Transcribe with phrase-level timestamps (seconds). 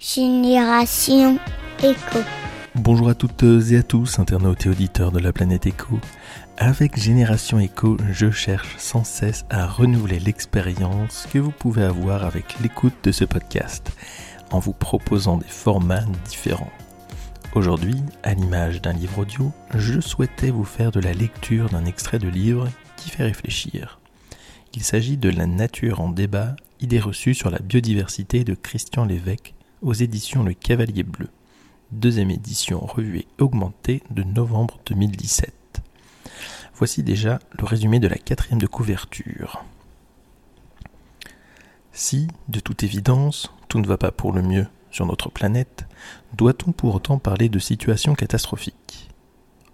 [0.00, 1.40] Génération
[1.82, 2.20] Éco.
[2.76, 5.98] Bonjour à toutes et à tous, internautes et auditeurs de la planète Éco.
[6.56, 12.60] Avec Génération Éco, je cherche sans cesse à renouveler l'expérience que vous pouvez avoir avec
[12.60, 13.90] l'écoute de ce podcast,
[14.52, 16.70] en vous proposant des formats différents.
[17.56, 22.20] Aujourd'hui, à l'image d'un livre audio, je souhaitais vous faire de la lecture d'un extrait
[22.20, 23.98] de livre qui fait réfléchir.
[24.74, 29.54] Il s'agit de La nature en débat, idées reçues sur la biodiversité de Christian Lévesque
[29.82, 31.28] aux éditions Le Cavalier Bleu.
[31.92, 35.52] Deuxième édition revue et augmentée de novembre 2017.
[36.74, 39.64] Voici déjà le résumé de la quatrième de couverture.
[41.92, 45.86] Si, de toute évidence, tout ne va pas pour le mieux sur notre planète,
[46.36, 49.08] doit-on pour autant parler de situations catastrophiques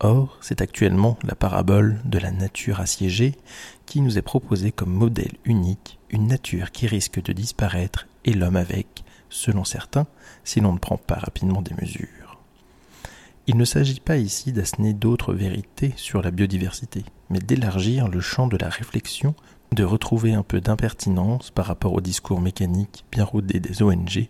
[0.00, 3.34] Or, c'est actuellement la parabole de la nature assiégée
[3.86, 8.56] qui nous est proposée comme modèle unique, une nature qui risque de disparaître et l'homme
[8.56, 9.03] avec,
[9.34, 10.06] selon certains,
[10.44, 12.38] si l'on ne prend pas rapidement des mesures.
[13.46, 18.46] Il ne s'agit pas ici d'assener d'autres vérités sur la biodiversité, mais d'élargir le champ
[18.46, 19.34] de la réflexion,
[19.72, 24.28] de retrouver un peu d'impertinence par rapport au discours mécanique bien rodé des ONG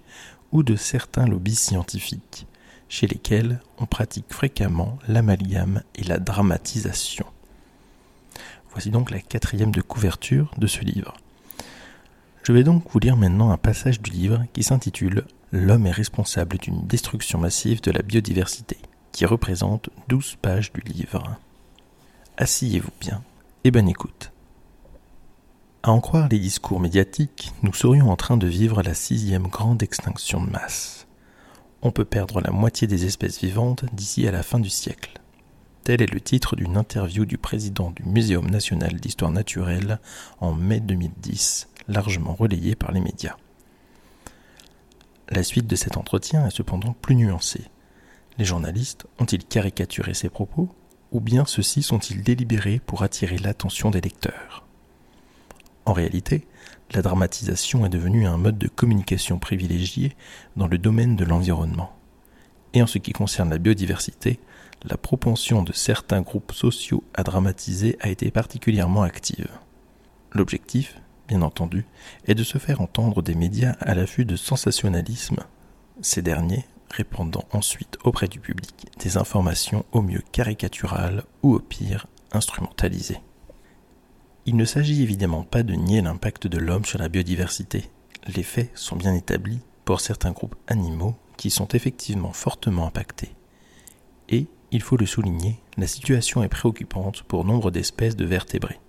[0.52, 2.46] ou de certains lobbies scientifiques,
[2.88, 7.26] chez lesquels on pratique fréquemment l'amalgame et la dramatisation.
[8.72, 11.14] Voici donc la quatrième de couverture de ce livre.
[12.44, 16.58] Je vais donc vous lire maintenant un passage du livre qui s'intitule L'homme est responsable
[16.58, 18.76] d'une destruction massive de la biodiversité,
[19.12, 21.38] qui représente 12 pages du livre.
[22.36, 23.22] Asseyez-vous bien
[23.64, 24.30] et bonne écoute.
[25.82, 29.82] À en croire les discours médiatiques, nous serions en train de vivre la sixième grande
[29.82, 31.06] extinction de masse.
[31.80, 35.18] On peut perdre la moitié des espèces vivantes d'ici à la fin du siècle.
[35.82, 39.98] Tel est le titre d'une interview du président du Muséum national d'histoire naturelle
[40.40, 43.36] en mai 2010 largement relayé par les médias.
[45.28, 47.64] La suite de cet entretien est cependant plus nuancée.
[48.38, 50.74] Les journalistes ont-ils caricaturé ces propos
[51.12, 54.64] ou bien ceux-ci sont-ils délibérés pour attirer l'attention des lecteurs?
[55.86, 56.46] En réalité,
[56.92, 60.16] la dramatisation est devenue un mode de communication privilégié
[60.56, 61.94] dans le domaine de l'environnement.
[62.72, 64.40] Et en ce qui concerne la biodiversité,
[64.82, 69.48] la propension de certains groupes sociaux à dramatiser a été particulièrement active.
[70.32, 71.00] L'objectif?
[71.28, 71.86] Bien entendu,
[72.26, 75.44] est de se faire entendre des médias à l'affût de sensationnalisme,
[76.00, 82.06] ces derniers répandant ensuite auprès du public des informations au mieux caricaturales ou au pire
[82.32, 83.20] instrumentalisées.
[84.46, 87.90] Il ne s'agit évidemment pas de nier l'impact de l'homme sur la biodiversité.
[88.34, 93.34] Les faits sont bien établis pour certains groupes animaux qui sont effectivement fortement impactés.
[94.28, 98.80] Et, il faut le souligner, la situation est préoccupante pour nombre d'espèces de vertébrés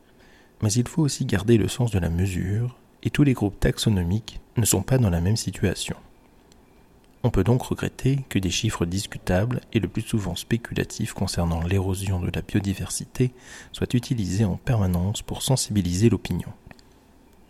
[0.66, 4.40] mais il faut aussi garder le sens de la mesure, et tous les groupes taxonomiques
[4.58, 5.96] ne sont pas dans la même situation.
[7.22, 12.20] On peut donc regretter que des chiffres discutables et le plus souvent spéculatifs concernant l'érosion
[12.20, 13.32] de la biodiversité
[13.74, 16.52] soient utilisés en permanence pour sensibiliser l'opinion.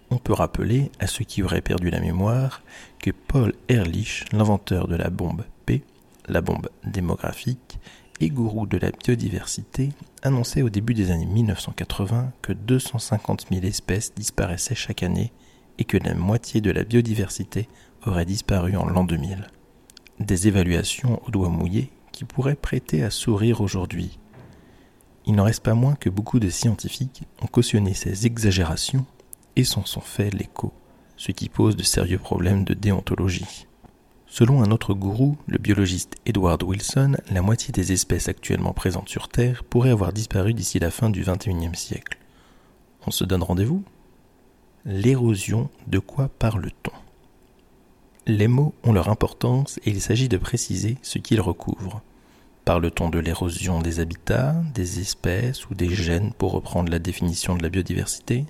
[0.09, 2.64] On peut rappeler à ceux qui auraient perdu la mémoire
[3.00, 5.84] que Paul Ehrlich, l'inventeur de la bombe P,
[6.28, 7.80] la bombe démographique,
[8.22, 9.90] et de la biodiversité,
[10.24, 15.34] annonçait au début des années 1980 que 250 000 espèces disparaissaient chaque année
[15.78, 17.68] et que la moitié de la biodiversité
[18.06, 19.48] aurait disparu en l'an 2000.
[20.20, 24.18] Des évaluations au doigt mouillé qui pourraient prêter à sourire aujourd'hui.
[25.26, 29.06] Il n'en reste pas moins que beaucoup de scientifiques ont cautionné ces exagérations
[29.56, 30.72] et s'en sont fait l'écho,
[31.18, 33.68] ce qui pose de sérieux problèmes de déontologie.
[34.38, 39.29] Selon un autre gourou, le biologiste Edward Wilson, la moitié des espèces actuellement présentes sur
[39.29, 42.18] Terre pourraient avoir disparu d'ici la fin du XXIe siècle.
[43.07, 43.81] On se donne rendez-vous?
[44.84, 46.91] L'érosion, de quoi parle-t-on?
[48.28, 52.02] Les mots ont leur importance et il s'agit de préciser ce qu'ils recouvrent.
[52.66, 57.63] Parle-t-on de l'érosion des habitats, des espèces ou des gènes pour reprendre la définition de
[57.63, 58.44] la biodiversité?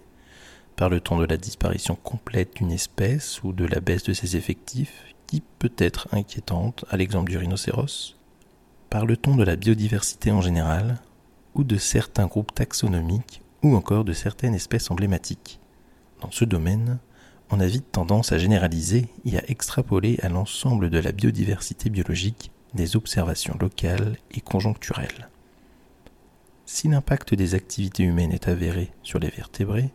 [0.77, 5.14] Parle-t-on de la disparition complète d'une espèce ou de la baisse de ses effectifs?
[5.27, 8.17] Qui peut être inquiétante, à l'exemple du rhinocéros
[8.89, 10.99] Parle-t-on de la biodiversité en général,
[11.53, 15.59] ou de certains groupes taxonomiques, ou encore de certaines espèces emblématiques
[16.21, 16.99] Dans ce domaine,
[17.51, 22.51] on a vite tendance à généraliser et à extrapoler à l'ensemble de la biodiversité biologique
[22.73, 25.29] des observations locales et conjoncturelles.
[26.65, 29.91] Si l'impact des activités humaines est avéré sur les vertébrés,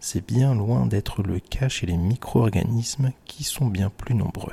[0.00, 4.52] c'est bien loin d'être le cas chez les micro-organismes qui sont bien plus nombreux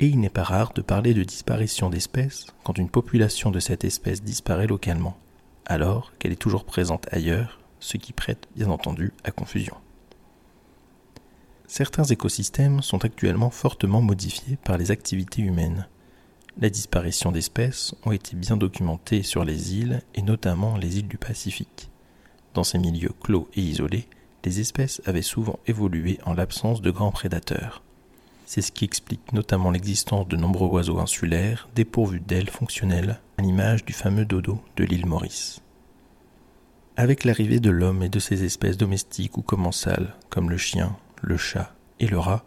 [0.00, 3.84] et il n'est pas rare de parler de disparition d'espèces quand une population de cette
[3.84, 5.18] espèce disparaît localement,
[5.66, 9.76] alors qu'elle est toujours présente ailleurs, ce qui prête bien entendu à confusion.
[11.66, 15.86] Certains écosystèmes sont actuellement fortement modifiés par les activités humaines.
[16.58, 21.18] La disparition d'espèces ont été bien documentées sur les îles et notamment les îles du
[21.18, 21.90] Pacifique.
[22.54, 24.08] Dans ces milieux clos et isolés,
[24.44, 27.82] les espèces avaient souvent évolué en l'absence de grands prédateurs.
[28.50, 33.84] C'est ce qui explique notamment l'existence de nombreux oiseaux insulaires dépourvus d'ailes fonctionnelles, à l'image
[33.84, 35.60] du fameux dodo de l'île Maurice.
[36.96, 41.36] Avec l'arrivée de l'homme et de ses espèces domestiques ou commensales, comme le chien, le
[41.36, 42.42] chat et le rat,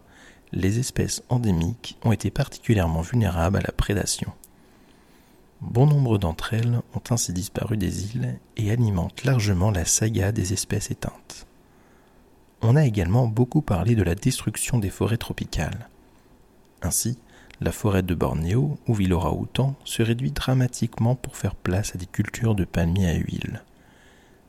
[0.51, 4.31] les espèces endémiques ont été particulièrement vulnérables à la prédation.
[5.61, 10.51] Bon nombre d'entre elles ont ainsi disparu des îles et alimentent largement la saga des
[10.51, 11.45] espèces éteintes.
[12.63, 15.89] On a également beaucoup parlé de la destruction des forêts tropicales.
[16.83, 17.17] Ainsi,
[17.59, 22.05] la forêt de Bornéo ou ville outan se réduit dramatiquement pour faire place à des
[22.05, 23.63] cultures de palmiers à huile.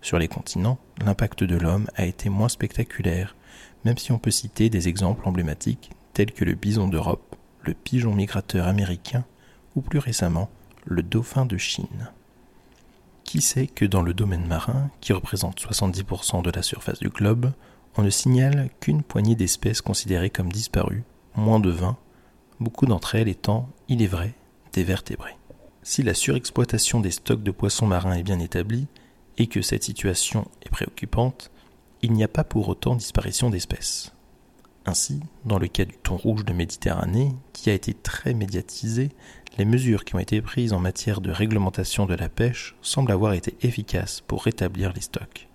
[0.02, 3.34] Sur les continents, l'impact de l'homme a été moins spectaculaire,
[3.84, 8.14] même si on peut citer des exemples emblématiques tels que le bison d'Europe, le pigeon
[8.14, 9.24] migrateur américain
[9.74, 10.50] ou plus récemment
[10.84, 12.10] le dauphin de Chine.
[13.24, 17.52] Qui sait que dans le domaine marin, qui représente 70% de la surface du globe,
[17.96, 21.04] on ne signale qu'une poignée d'espèces considérées comme disparues,
[21.34, 21.96] moins de 20,
[22.60, 24.34] beaucoup d'entre elles étant, il est vrai,
[24.72, 25.36] des vertébrés.
[25.82, 28.86] Si la surexploitation des stocks de poissons marins est bien établie,
[29.38, 31.50] et que cette situation est préoccupante,
[32.02, 34.12] il n'y a pas pour autant disparition d'espèces.
[34.84, 39.10] Ainsi, dans le cas du thon rouge de Méditerranée, qui a été très médiatisé,
[39.58, 43.34] les mesures qui ont été prises en matière de réglementation de la pêche semblent avoir
[43.34, 45.48] été efficaces pour rétablir les stocks.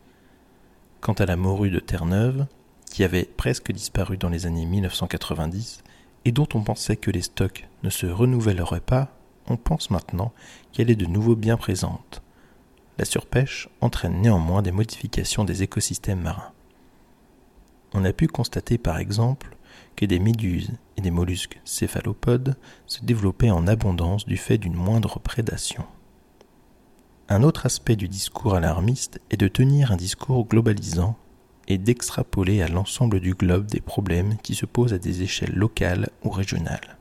[1.02, 2.48] Quant à la morue de Terre-Neuve,
[2.92, 5.84] qui avait presque disparu dans les années 1990
[6.26, 9.10] et dont on pensait que les stocks ne se renouvelleraient pas,
[9.48, 10.34] on pense maintenant
[10.72, 12.22] qu'elle est de nouveau bien présente,
[12.98, 16.52] la surpêche entraîne néanmoins des modifications des écosystèmes marins.
[17.94, 19.56] On a pu constater par exemple
[19.96, 22.56] que des méduses et des mollusques céphalopodes
[22.88, 25.86] se développaient en abondance du fait d'une moindre prédation.
[27.30, 31.18] Un autre aspect du discours alarmiste est de tenir un discours globalisant
[31.68, 36.08] et d'extrapoler à l'ensemble du globe des problèmes qui se posent à des échelles locales
[36.24, 36.98] ou régionales.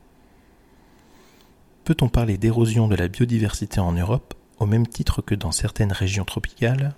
[1.85, 6.25] Peut-on parler d'érosion de la biodiversité en Europe au même titre que dans certaines régions
[6.25, 6.93] tropicales?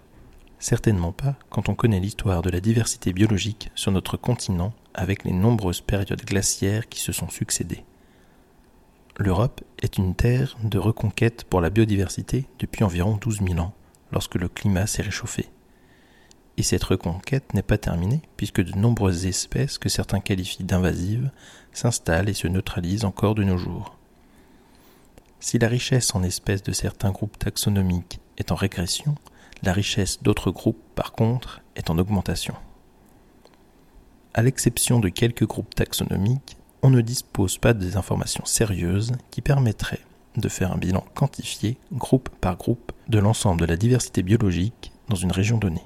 [0.58, 5.34] Certainement pas quand on connaît l'histoire de la diversité biologique sur notre continent avec les
[5.34, 7.84] nombreuses périodes glaciaires qui se sont succédées.
[9.22, 13.74] L'Europe est une terre de reconquête pour la biodiversité depuis environ 12 000 ans,
[14.14, 15.50] lorsque le climat s'est réchauffé.
[16.56, 21.32] Et cette reconquête n'est pas terminée, puisque de nombreuses espèces que certains qualifient d'invasives
[21.74, 23.98] s'installent et se neutralisent encore de nos jours.
[25.42, 29.16] Si la richesse en espèces de certains groupes taxonomiques est en régression,
[29.64, 32.56] la richesse d'autres groupes, par contre, est en augmentation.
[34.34, 40.06] À l'exception de quelques groupes taxonomiques, on ne dispose pas des informations sérieuses qui permettraient
[40.38, 45.16] de faire un bilan quantifié, groupe par groupe, de l'ensemble de la diversité biologique dans
[45.16, 45.86] une région donnée.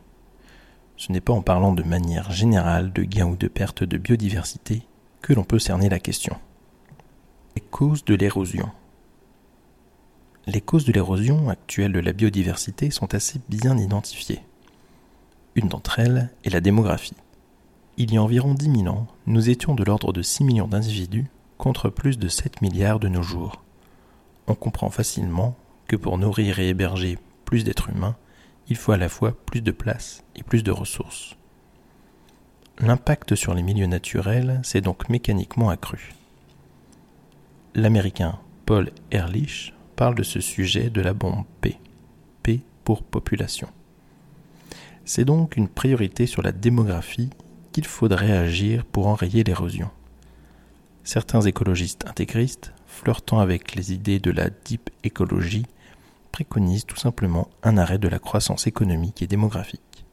[0.97, 4.83] Ce n'est pas en parlant de manière générale de gain ou de perte de biodiversité
[5.21, 6.35] que l'on peut cerner la question.
[7.55, 8.69] Les causes de l'érosion.
[10.45, 14.41] Les causes de l'érosion actuelle de la biodiversité sont assez bien identifiées.
[15.55, 17.15] Une d'entre elles est la démographie.
[17.97, 21.27] Il y a environ 10 000 ans, nous étions de l'ordre de 6 millions d'individus
[21.59, 23.63] contre plus de 7 milliards de nos jours.
[24.47, 25.55] On comprend facilement
[25.87, 28.15] que pour nourrir et héberger plus d'êtres humains,
[28.67, 31.35] il faut à la fois plus de place et plus de ressources.
[32.79, 36.13] L'impact sur les milieux naturels s'est donc mécaniquement accru.
[37.75, 41.77] L'américain Paul Ehrlich parle de ce sujet de la bombe P.
[42.41, 43.67] P pour population.
[45.05, 47.29] C'est donc une priorité sur la démographie
[47.73, 49.89] qu'il faudrait agir pour enrayer l'érosion.
[51.03, 55.65] Certains écologistes intégristes, flirtant avec les idées de la deep écologie,
[56.31, 60.05] préconisent tout simplement un arrêt de la croissance économique et démographique.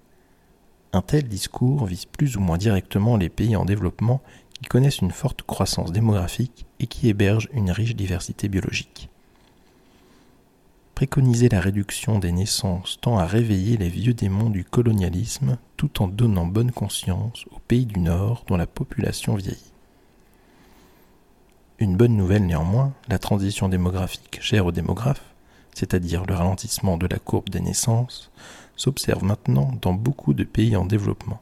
[0.92, 4.20] Un tel discours vise plus ou moins directement les pays en développement
[4.54, 9.08] qui connaissent une forte croissance démographique et qui hébergent une riche diversité biologique.
[11.00, 16.08] Préconiser la réduction des naissances tend à réveiller les vieux démons du colonialisme tout en
[16.08, 19.72] donnant bonne conscience aux pays du Nord dont la population vieillit.
[21.78, 25.24] Une bonne nouvelle néanmoins, la transition démographique chère aux démographes,
[25.72, 28.30] c'est-à-dire le ralentissement de la courbe des naissances,
[28.76, 31.40] s'observe maintenant dans beaucoup de pays en développement.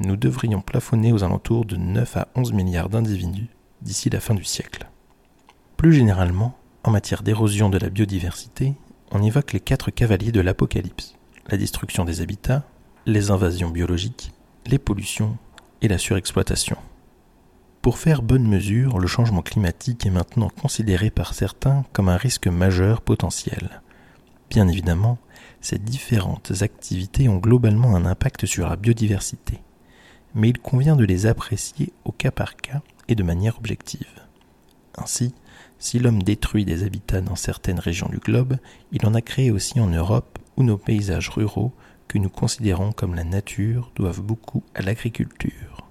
[0.00, 3.48] Nous devrions plafonner aux alentours de 9 à 11 milliards d'individus
[3.80, 4.86] d'ici la fin du siècle.
[5.78, 8.74] Plus généralement, en matière d'érosion de la biodiversité,
[9.10, 11.14] on évoque les quatre cavaliers de l'Apocalypse
[11.50, 12.64] la destruction des habitats,
[13.06, 14.32] les invasions biologiques,
[14.66, 15.36] les pollutions
[15.82, 16.76] et la surexploitation.
[17.82, 22.46] Pour faire bonne mesure, le changement climatique est maintenant considéré par certains comme un risque
[22.46, 23.80] majeur potentiel.
[24.48, 25.18] Bien évidemment,
[25.60, 29.60] ces différentes activités ont globalement un impact sur la biodiversité,
[30.34, 34.20] mais il convient de les apprécier au cas par cas et de manière objective.
[34.96, 35.34] Ainsi,
[35.80, 38.58] si l'homme détruit des habitats dans certaines régions du globe,
[38.92, 41.72] il en a créé aussi en Europe où nos paysages ruraux,
[42.06, 45.88] que nous considérons comme la nature, doivent beaucoup à l'agriculture.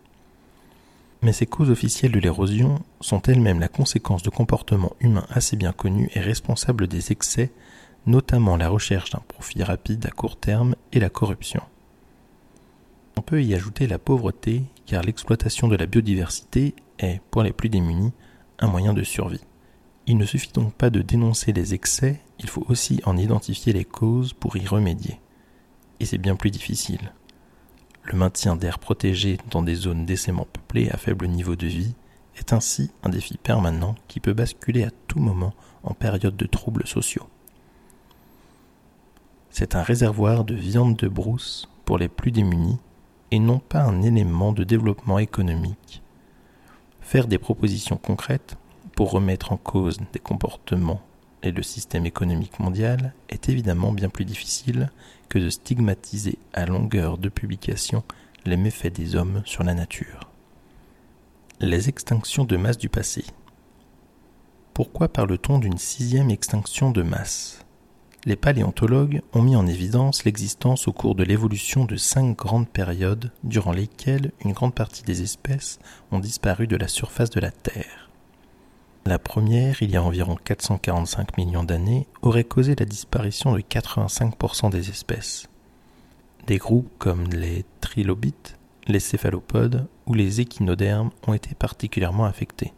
[1.24, 5.74] Mais ces causes officielles de l'érosion sont elles-mêmes la conséquence de comportements humains assez bien
[5.74, 7.51] connus et responsables des excès,
[8.05, 11.63] notamment la recherche d'un profit rapide à court terme et la corruption.
[13.17, 17.69] On peut y ajouter la pauvreté, car l'exploitation de la biodiversité est, pour les plus
[17.69, 18.13] démunis,
[18.60, 19.41] un moyen de survie.
[20.09, 23.85] Il ne suffit donc pas de dénoncer les excès, il faut aussi en identifier les
[23.85, 25.19] causes pour y remédier.
[25.99, 27.13] Et c'est bien plus difficile.
[28.05, 31.93] Le maintien d'air protégé dans des zones décemment peuplées à faible niveau de vie
[32.35, 36.87] est ainsi un défi permanent qui peut basculer à tout moment en période de troubles
[36.87, 37.29] sociaux.
[39.51, 42.79] C'est un réservoir de viande de brousse pour les plus démunis
[43.29, 46.01] et non pas un élément de développement économique.
[46.99, 48.57] Faire des propositions concrètes
[48.96, 51.01] pour remettre en cause des comportements
[51.43, 54.91] et le système économique mondial est évidemment bien plus difficile
[55.29, 58.03] que de stigmatiser à longueur de publication
[58.46, 60.29] les méfaits des hommes sur la nature.
[61.60, 63.25] Les extinctions de masse du passé.
[64.74, 67.65] Pourquoi parle-t-on d'une sixième extinction de masse?
[68.25, 73.31] Les paléontologues ont mis en évidence l'existence au cours de l'évolution de cinq grandes périodes
[73.43, 75.79] durant lesquelles une grande partie des espèces
[76.12, 78.08] ont disparu de la surface de la Terre.
[79.09, 84.69] La première, il y a environ 445 millions d'années, aurait causé la disparition de 85%
[84.69, 85.47] des espèces.
[86.45, 92.71] Des groupes comme les trilobites, les céphalopodes ou les échinodermes ont été particulièrement affectés.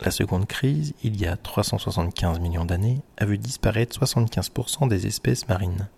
[0.00, 5.46] La seconde crise, il y a 375 millions d'années, a vu disparaître 75% des espèces
[5.46, 5.90] marines.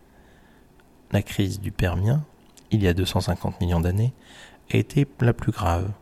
[1.12, 2.24] La crise du Permien,
[2.72, 4.12] il y a 250 millions d'années,
[4.72, 5.92] a été la plus grave,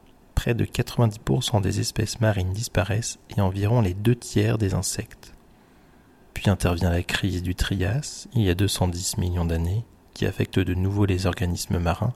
[0.40, 5.34] près de 90% des espèces marines disparaissent et environ les deux tiers des insectes.
[6.32, 10.72] Puis intervient la crise du Trias, il y a 210 millions d'années, qui affecte de
[10.72, 12.14] nouveau les organismes marins,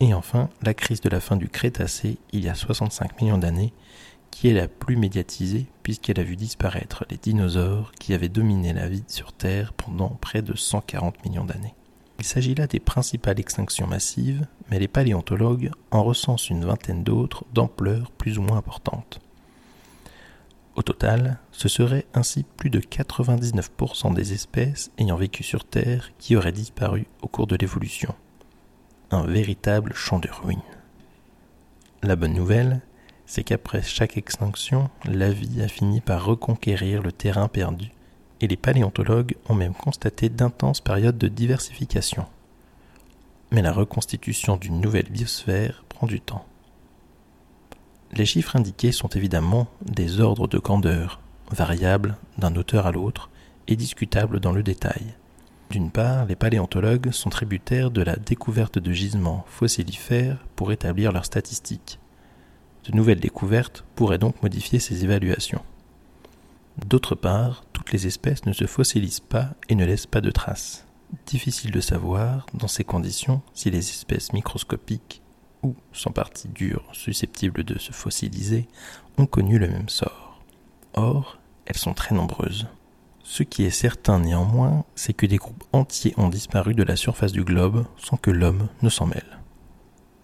[0.00, 3.72] et enfin la crise de la fin du Crétacé, il y a 65 millions d'années,
[4.32, 8.88] qui est la plus médiatisée puisqu'elle a vu disparaître les dinosaures qui avaient dominé la
[8.88, 11.74] vie sur Terre pendant près de 140 millions d'années.
[12.20, 17.46] Il s'agit là des principales extinctions massives, mais les paléontologues en recensent une vingtaine d'autres
[17.54, 19.20] d'ampleur plus ou moins importante.
[20.76, 26.36] Au total, ce serait ainsi plus de 99% des espèces ayant vécu sur Terre qui
[26.36, 28.14] auraient disparu au cours de l'évolution.
[29.10, 30.60] Un véritable champ de ruines.
[32.02, 32.82] La bonne nouvelle,
[33.24, 37.90] c'est qu'après chaque extinction, la vie a fini par reconquérir le terrain perdu
[38.40, 42.26] et les paléontologues ont même constaté d'intenses périodes de diversification.
[43.50, 46.46] Mais la reconstitution d'une nouvelle biosphère prend du temps.
[48.12, 51.20] Les chiffres indiqués sont évidemment des ordres de grandeur,
[51.50, 53.30] variables d'un auteur à l'autre
[53.68, 55.14] et discutables dans le détail.
[55.70, 61.24] D'une part, les paléontologues sont tributaires de la découverte de gisements fossilifères pour établir leurs
[61.24, 62.00] statistiques.
[62.84, 65.62] De nouvelles découvertes pourraient donc modifier ces évaluations.
[66.86, 70.86] D'autre part, toutes les espèces ne se fossilisent pas et ne laissent pas de traces.
[71.26, 75.22] Difficile de savoir, dans ces conditions, si les espèces microscopiques
[75.62, 78.68] ou sans partie dure susceptibles de se fossiliser
[79.18, 80.40] ont connu le même sort.
[80.94, 82.66] Or, elles sont très nombreuses.
[83.22, 87.32] Ce qui est certain néanmoins, c'est que des groupes entiers ont disparu de la surface
[87.32, 89.38] du globe sans que l'homme ne s'en mêle.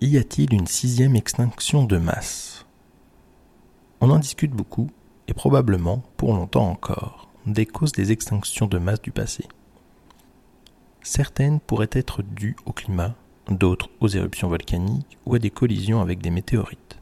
[0.01, 2.67] Y a-t-il une sixième extinction de masse?
[4.01, 4.91] On en discute beaucoup,
[5.29, 9.45] et probablement pour longtemps encore, des causes des extinctions de masse du passé.
[11.03, 13.15] Certaines pourraient être dues au climat,
[13.49, 16.99] d'autres aux éruptions volcaniques ou à des collisions avec des météorites.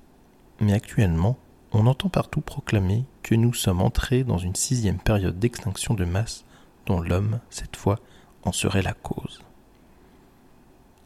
[0.60, 1.38] Mais actuellement,
[1.72, 6.44] on entend partout proclamer que nous sommes entrés dans une sixième période d'extinction de masse
[6.86, 7.98] dont l'homme, cette fois,
[8.42, 9.40] en serait la cause.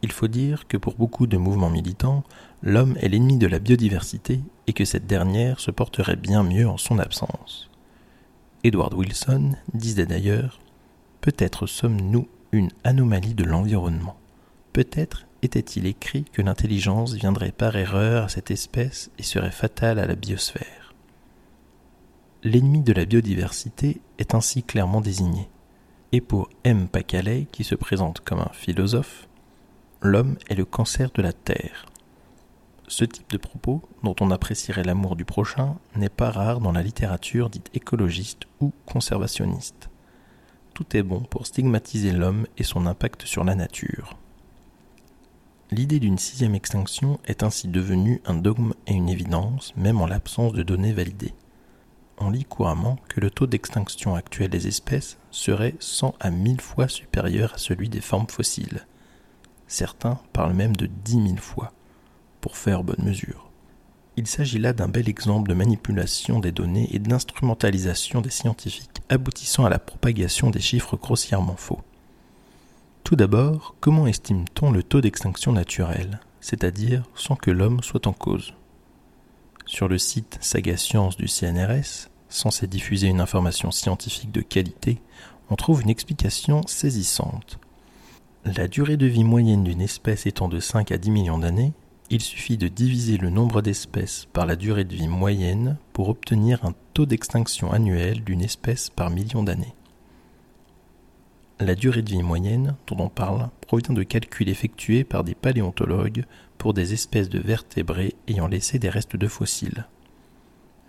[0.01, 2.23] Il faut dire que pour beaucoup de mouvements militants,
[2.63, 6.77] l'homme est l'ennemi de la biodiversité et que cette dernière se porterait bien mieux en
[6.77, 7.69] son absence.
[8.63, 10.59] Edward Wilson disait d'ailleurs
[11.21, 14.17] Peut-être sommes-nous une anomalie de l'environnement.
[14.73, 20.05] Peut-être était-il écrit que l'intelligence viendrait par erreur à cette espèce et serait fatale à
[20.05, 20.93] la biosphère.
[22.43, 25.49] L'ennemi de la biodiversité est ainsi clairement désigné.
[26.11, 26.87] Et pour M.
[26.87, 29.28] Pacalay, qui se présente comme un philosophe,
[30.01, 31.85] l'homme est le cancer de la Terre.
[32.87, 36.81] Ce type de propos, dont on apprécierait l'amour du prochain, n'est pas rare dans la
[36.81, 39.89] littérature dite écologiste ou conservationniste.
[40.73, 44.17] Tout est bon pour stigmatiser l'homme et son impact sur la nature.
[45.71, 50.53] L'idée d'une sixième extinction est ainsi devenue un dogme et une évidence, même en l'absence
[50.53, 51.35] de données validées.
[52.17, 56.87] On lit couramment que le taux d'extinction actuel des espèces serait 100 à 1000 fois
[56.87, 58.85] supérieur à celui des formes fossiles.
[59.69, 61.71] Certains parlent même de 10 000 fois
[62.41, 63.51] pour faire bonne mesure.
[64.17, 69.65] Il s'agit là d'un bel exemple de manipulation des données et d'instrumentalisation des scientifiques aboutissant
[69.65, 71.81] à la propagation des chiffres grossièrement faux.
[73.03, 78.55] Tout d'abord, comment estime-t-on le taux d'extinction naturelle, c'est-à-dire sans que l'homme soit en cause?
[79.67, 84.99] Sur le site Saga Science du CNRS, censé diffuser une information scientifique de qualité,
[85.51, 87.59] on trouve une explication saisissante.
[88.57, 91.73] La durée de vie moyenne d'une espèce étant de 5 à 10 millions d'années,
[92.09, 96.65] il suffit de diviser le nombre d'espèces par la durée de vie moyenne pour obtenir
[96.65, 99.75] un taux d'extinction annuel d'une espèce par million d'années.
[101.59, 106.25] La durée de vie moyenne dont on parle provient de calculs effectués par des paléontologues
[106.57, 109.85] pour des espèces de vertébrés ayant laissé des restes de fossiles.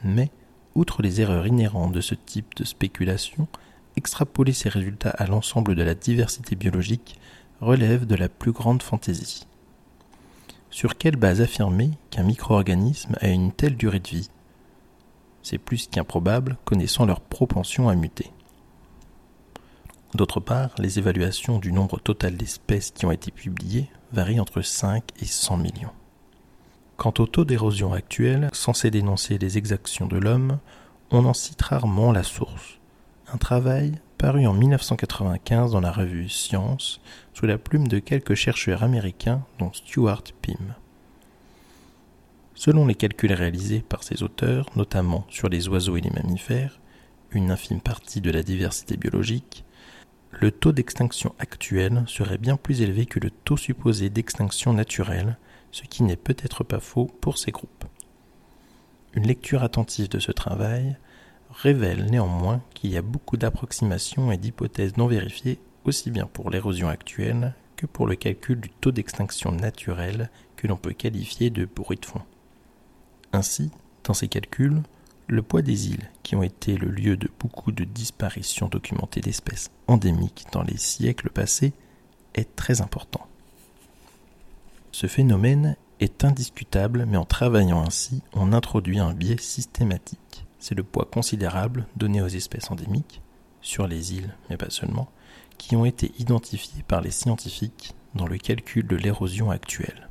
[0.03, 0.31] Mais,
[0.75, 3.49] outre les erreurs inhérentes de ce type de spéculation,
[3.97, 7.19] extrapoler ces résultats à l'ensemble de la diversité biologique
[7.61, 9.47] relève de la plus grande fantaisie.
[10.71, 14.31] Sur quelle base affirmer qu'un micro-organisme a une telle durée de vie?
[15.43, 18.31] C'est plus qu'improbable connaissant leur propension à muter.
[20.15, 25.05] D'autre part, les évaluations du nombre total d'espèces qui ont été publiées varient entre 5
[25.21, 25.93] et 100 millions.
[26.97, 30.59] Quant au taux d'érosion actuel, censé dénoncer les exactions de l'homme,
[31.11, 32.80] on en cite rarement la source.
[33.33, 37.01] Un travail paru en 1995 dans la revue Science
[37.33, 40.75] sous la plume de quelques chercheurs américains dont Stuart Pym.
[42.57, 46.81] Selon les calculs réalisés par ces auteurs, notamment sur les oiseaux et les mammifères,
[47.31, 49.65] une infime partie de la diversité biologique,
[50.33, 55.39] le taux d'extinction actuel serait bien plus élevé que le taux supposé d'extinction naturelle,
[55.71, 57.85] ce qui n'est peut-être pas faux pour ces groupes.
[59.15, 60.97] Une lecture attentive de ce travail
[61.53, 66.89] révèle néanmoins qu'il y a beaucoup d'approximations et d'hypothèses non vérifiées aussi bien pour l'érosion
[66.89, 71.99] actuelle que pour le calcul du taux d'extinction naturelle que l'on peut qualifier de bruit
[71.99, 72.23] de fond.
[73.33, 73.71] Ainsi,
[74.05, 74.83] dans ces calculs,
[75.27, 79.71] le poids des îles, qui ont été le lieu de beaucoup de disparitions documentées d'espèces
[79.87, 81.73] endémiques dans les siècles passés,
[82.35, 83.27] est très important.
[84.93, 90.19] Ce phénomène est indiscutable, mais en travaillant ainsi, on introduit un biais systématique
[90.61, 93.21] c'est le poids considérable donné aux espèces endémiques,
[93.63, 95.11] sur les îles, mais pas seulement,
[95.59, 100.09] qui ont été identifiées par les scientifiques dans le calcul de l'érosion actuelle.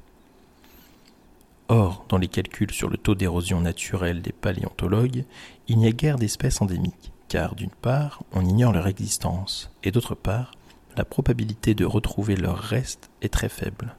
[1.67, 5.23] Or, dans les calculs sur le taux d'érosion naturelle des paléontologues,
[5.67, 10.15] il n'y a guère d'espèces endémiques, car d'une part, on ignore leur existence, et d'autre
[10.15, 10.51] part,
[10.97, 13.95] la probabilité de retrouver leurs restes est très faible.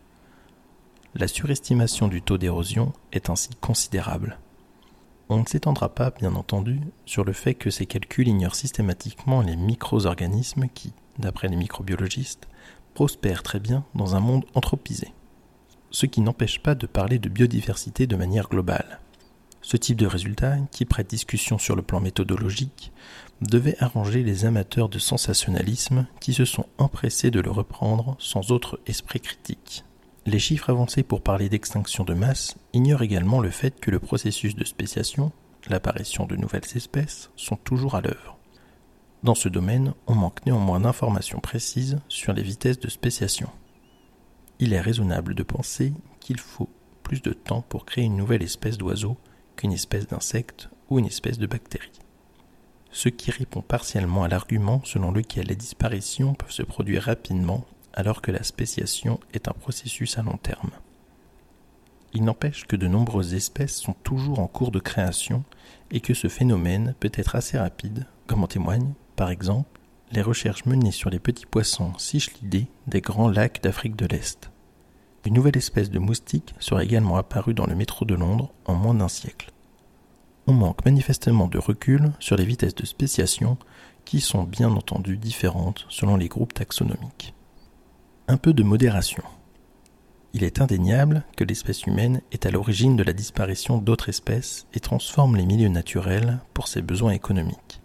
[1.14, 4.38] La surestimation du taux d'érosion est ainsi considérable.
[5.32, 9.54] On ne s'étendra pas, bien entendu, sur le fait que ces calculs ignorent systématiquement les
[9.54, 12.48] micro-organismes qui, d'après les microbiologistes,
[12.94, 15.14] prospèrent très bien dans un monde anthropisé.
[15.92, 18.98] Ce qui n'empêche pas de parler de biodiversité de manière globale.
[19.62, 22.90] Ce type de résultat, qui prête discussion sur le plan méthodologique,
[23.40, 28.80] devait arranger les amateurs de sensationnalisme qui se sont empressés de le reprendre sans autre
[28.88, 29.84] esprit critique.
[30.26, 34.54] Les chiffres avancés pour parler d'extinction de masse ignorent également le fait que le processus
[34.54, 35.32] de spéciation,
[35.68, 38.38] l'apparition de nouvelles espèces, sont toujours à l'œuvre.
[39.22, 43.48] Dans ce domaine, on manque néanmoins d'informations précises sur les vitesses de spéciation.
[44.58, 46.68] Il est raisonnable de penser qu'il faut
[47.02, 49.16] plus de temps pour créer une nouvelle espèce d'oiseau
[49.56, 51.90] qu'une espèce d'insecte ou une espèce de bactérie.
[52.92, 58.22] Ce qui répond partiellement à l'argument selon lequel les disparitions peuvent se produire rapidement alors
[58.22, 60.70] que la spéciation est un processus à long terme.
[62.12, 65.44] Il n'empêche que de nombreuses espèces sont toujours en cours de création
[65.90, 70.66] et que ce phénomène peut être assez rapide, comme en témoignent, par exemple, les recherches
[70.66, 74.50] menées sur les petits poissons cichlidés des grands lacs d'Afrique de l'Est.
[75.24, 78.94] Une nouvelle espèce de moustique serait également apparue dans le métro de Londres en moins
[78.94, 79.52] d'un siècle.
[80.48, 83.56] On manque manifestement de recul sur les vitesses de spéciation
[84.04, 87.34] qui sont bien entendu différentes selon les groupes taxonomiques
[88.30, 89.24] un peu de modération.
[90.34, 94.78] Il est indéniable que l'espèce humaine est à l'origine de la disparition d'autres espèces et
[94.78, 97.80] transforme les milieux naturels pour ses besoins économiques.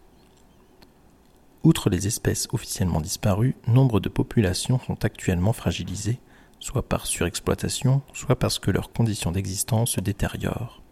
[1.63, 6.19] Outre les espèces officiellement disparues, nombre de populations sont actuellement fragilisées,
[6.59, 10.83] soit par surexploitation, soit parce que leurs conditions d'existence se détériorent.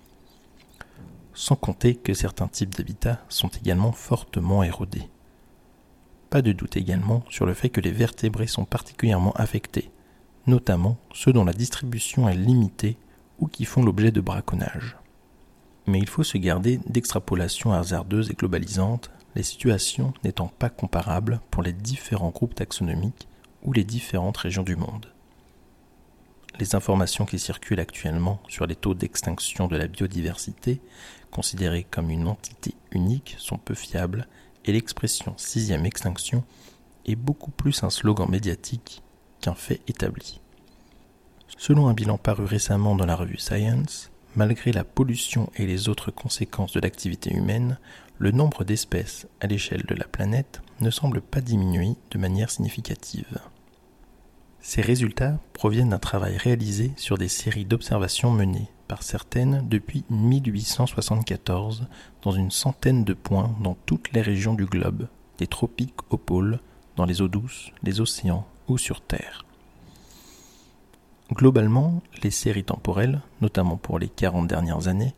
[1.36, 5.12] Sans compter que certains types d'habitats sont également fortement érodés.
[6.34, 9.92] Pas de doute également sur le fait que les vertébrés sont particulièrement affectés,
[10.48, 12.98] notamment ceux dont la distribution est limitée
[13.38, 14.98] ou qui font l'objet de braconnage.
[15.86, 21.62] Mais il faut se garder d'extrapolations hasardeuses et globalisantes, les situations n'étant pas comparables pour
[21.62, 23.28] les différents groupes taxonomiques
[23.62, 25.14] ou les différentes régions du monde.
[26.58, 30.82] Les informations qui circulent actuellement sur les taux d'extinction de la biodiversité,
[31.30, 34.28] considérés comme une entité unique, sont peu fiables
[34.66, 36.44] et l'expression sixième extinction
[37.06, 39.02] est beaucoup plus un slogan médiatique
[39.42, 40.40] qu'un fait établi.
[41.58, 46.12] Selon un bilan paru récemment dans la revue Science, malgré la pollution et les autres
[46.12, 47.78] conséquences de l'activité humaine,
[48.18, 53.40] le nombre d'espèces à l'échelle de la planète ne semble pas diminuer de manière significative.
[54.62, 61.88] Ces résultats proviennent d'un travail réalisé sur des séries d'observations menées par certaines depuis 1874
[62.22, 66.60] dans une centaine de points dans toutes les régions du globe, des tropiques aux pôles,
[66.96, 69.46] dans les eaux douces, les océans ou sur Terre.
[71.32, 75.16] Globalement, les séries temporelles, notamment pour les 40 dernières années,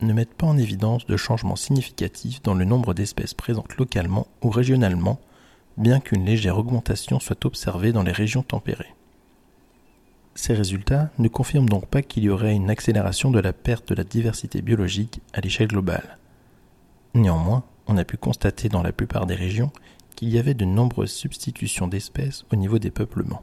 [0.00, 4.50] ne mettent pas en évidence de changements significatifs dans le nombre d'espèces présentes localement ou
[4.50, 5.20] régionalement,
[5.76, 8.94] bien qu'une légère augmentation soit observée dans les régions tempérées.
[10.34, 13.94] Ces résultats ne confirment donc pas qu'il y aurait une accélération de la perte de
[13.94, 16.18] la diversité biologique à l'échelle globale.
[17.14, 19.72] Néanmoins, on a pu constater dans la plupart des régions
[20.14, 23.42] qu'il y avait de nombreuses substitutions d'espèces au niveau des peuplements.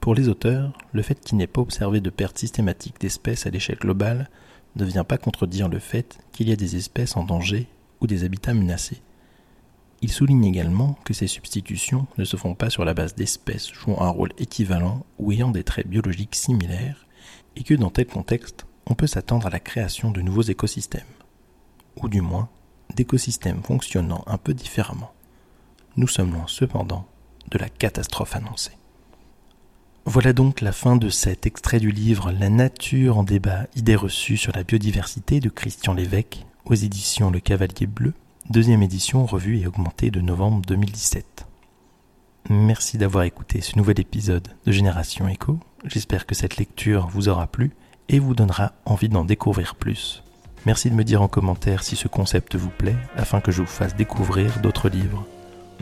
[0.00, 3.78] Pour les auteurs, le fait qu'il n'ait pas observé de perte systématique d'espèces à l'échelle
[3.78, 4.30] globale
[4.76, 7.66] ne vient pas contredire le fait qu'il y a des espèces en danger
[8.00, 9.02] ou des habitats menacés.
[10.00, 14.00] Il souligne également que ces substitutions ne se font pas sur la base d'espèces jouant
[14.00, 17.06] un rôle équivalent ou ayant des traits biologiques similaires,
[17.56, 21.02] et que dans tel contexte, on peut s'attendre à la création de nouveaux écosystèmes,
[21.96, 22.48] ou du moins
[22.94, 25.12] d'écosystèmes fonctionnant un peu différemment.
[25.96, 27.06] Nous sommes loin cependant
[27.50, 28.78] de la catastrophe annoncée.
[30.04, 34.38] Voilà donc la fin de cet extrait du livre La nature en débat, idées reçues
[34.38, 38.14] sur la biodiversité de Christian Lévesque aux éditions Le Cavalier Bleu,
[38.50, 41.46] deuxième édition revue et augmentée de novembre 2017.
[42.48, 45.58] Merci d'avoir écouté ce nouvel épisode de Génération Echo.
[45.84, 47.72] J'espère que cette lecture vous aura plu
[48.08, 50.22] et vous donnera envie d'en découvrir plus.
[50.64, 53.68] Merci de me dire en commentaire si ce concept vous plaît afin que je vous
[53.68, 55.26] fasse découvrir d'autres livres.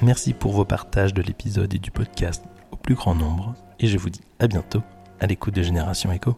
[0.03, 3.97] Merci pour vos partages de l'épisode et du podcast au plus grand nombre et je
[3.97, 4.83] vous dis à bientôt
[5.21, 6.37] à l'écoute de Génération Echo.